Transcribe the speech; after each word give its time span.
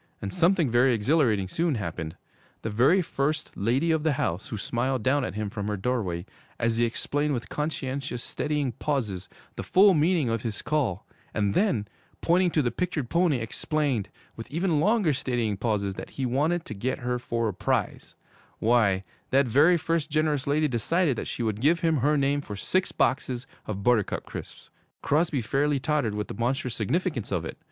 And 0.19 0.33
something 0.33 0.71
very 0.71 0.95
exhilarating 0.95 1.47
soon 1.47 1.75
happened. 1.75 2.17
The 2.63 2.71
very 2.71 3.03
first 3.03 3.51
'lady 3.55 3.91
of 3.91 4.01
the 4.01 4.13
house' 4.13 4.47
who 4.47 4.57
smiled 4.57 5.03
down 5.03 5.23
at 5.23 5.35
him 5.35 5.51
from 5.51 5.67
her 5.67 5.77
doorway, 5.77 6.25
as 6.59 6.77
he 6.77 6.85
explained 6.85 7.35
with 7.35 7.49
conscientious, 7.49 8.23
steadying 8.23 8.71
pauses, 8.71 9.29
the 9.57 9.61
full 9.61 9.93
meaning 9.93 10.27
of 10.27 10.41
his 10.41 10.63
call, 10.63 11.05
and 11.35 11.53
then, 11.53 11.87
pointing 12.19 12.49
to 12.49 12.63
the 12.63 12.71
pictured 12.71 13.11
pony, 13.11 13.37
explained, 13.37 14.09
with 14.35 14.49
even 14.49 14.79
longer 14.79 15.13
steadying 15.13 15.55
pauses, 15.55 15.93
that 15.93 16.09
he 16.09 16.25
wanted 16.25 16.65
to 16.65 16.73
get 16.73 17.01
her 17.01 17.19
for 17.19 17.47
a 17.47 17.53
prize 17.53 18.15
why, 18.57 19.03
that 19.29 19.45
very 19.45 19.77
first 19.77 20.09
generous 20.09 20.47
lady 20.47 20.67
decided 20.67 21.15
that 21.15 21.27
she 21.27 21.43
would 21.43 21.61
give 21.61 21.81
him 21.81 21.97
her 21.97 22.17
name 22.17 22.41
for 22.41 22.55
six 22.55 22.91
boxes 22.91 23.45
of 23.67 23.83
Buttercup 23.83 24.25
Crisps! 24.25 24.71
Crosby 25.03 25.41
fairly 25.41 25.79
tottered 25.79 26.15
with 26.15 26.27
the 26.27 26.33
monstrous 26.33 26.73
significance 26.73 27.31
of 27.31 27.45
it. 27.45 27.59